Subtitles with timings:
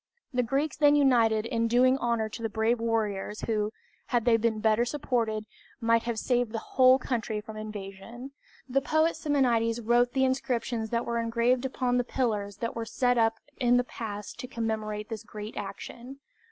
[0.33, 3.71] The Greeks then united in doing honor to the brave warriors who,
[4.07, 5.45] had they been better supported,
[5.79, 8.31] might have saved the whole country from invasion.
[8.67, 13.19] The poet Simonides wrote the inscriptions that were engraved upon the pillars that were set
[13.19, 16.17] up in the pass to commemorate this great action.